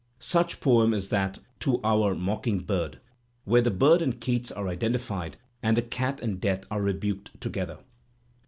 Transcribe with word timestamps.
Such 0.17 0.61
poem 0.61 0.95
is 0.95 1.09
that 1.09 1.37
"To 1.59 1.79
Our 1.83 2.15
Mocking 2.15 2.61
Bird," 2.61 2.99
where 3.43 3.61
the 3.61 3.69
bird 3.69 4.01
and 4.01 4.19
Keats 4.19 4.51
are 4.51 4.67
identified 4.67 5.37
and 5.61 5.77
the 5.77 5.83
Cat 5.83 6.19
and 6.21 6.41
Death 6.41 6.65
are 6.71 6.81
rebuked 6.81 7.39
together. 7.39 7.77